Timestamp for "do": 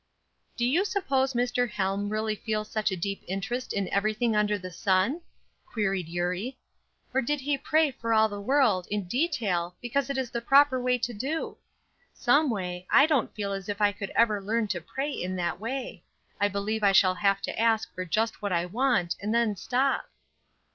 0.57-0.65, 11.13-11.57